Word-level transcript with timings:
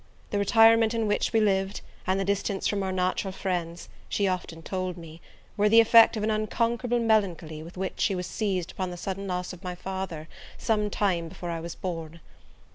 The 0.31 0.39
retirement 0.39 0.95
in 0.95 1.05
which 1.05 1.31
we 1.31 1.39
lived, 1.39 1.81
and 2.07 2.19
the 2.19 2.25
distance 2.25 2.67
from 2.67 2.81
our 2.81 2.91
natural 2.91 3.31
friends, 3.31 3.87
she 4.09 4.27
often 4.27 4.63
told 4.63 4.97
me, 4.97 5.21
were 5.55 5.69
the 5.69 5.79
effect 5.79 6.17
of 6.17 6.23
an 6.23 6.31
unconquerable 6.31 6.97
melancholy 6.99 7.61
with 7.61 7.77
which 7.77 7.99
she 8.01 8.15
was 8.15 8.25
seized 8.25 8.71
upon 8.71 8.89
the 8.89 8.97
sudden 8.97 9.27
loss 9.27 9.53
of 9.53 9.63
my 9.63 9.75
father, 9.75 10.27
some 10.57 10.89
time 10.89 11.29
before 11.29 11.51
I 11.51 11.59
was 11.59 11.75
born. 11.75 12.19